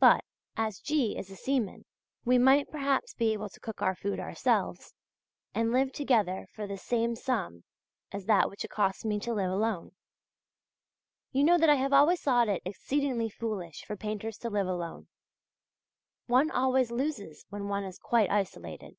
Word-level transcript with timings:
But, 0.00 0.24
as 0.56 0.80
G. 0.80 1.18
is 1.18 1.30
a 1.30 1.36
seaman, 1.36 1.84
we 2.24 2.38
might 2.38 2.70
perhaps 2.70 3.12
be 3.12 3.34
able 3.34 3.50
to 3.50 3.60
cook 3.60 3.82
our 3.82 3.94
food 3.94 4.18
ourselves, 4.18 4.94
and 5.54 5.72
live 5.72 5.92
together 5.92 6.48
for 6.54 6.66
the 6.66 6.78
same 6.78 7.14
sum 7.14 7.64
as 8.10 8.24
that 8.24 8.48
which 8.48 8.64
it 8.64 8.70
costs 8.70 9.04
me 9.04 9.20
to 9.20 9.34
live 9.34 9.50
alone. 9.50 9.92
You 11.32 11.44
know 11.44 11.58
that 11.58 11.68
I 11.68 11.74
have 11.74 11.92
always 11.92 12.22
thought 12.22 12.48
it 12.48 12.62
exceedingly 12.64 13.28
foolish 13.28 13.84
for 13.84 13.94
painters 13.94 14.38
to 14.38 14.48
live 14.48 14.68
alone; 14.68 15.08
one 16.28 16.50
always 16.50 16.90
loses 16.90 17.44
when 17.50 17.68
one 17.68 17.84
is 17.84 17.98
quite 17.98 18.30
isolated. 18.30 18.96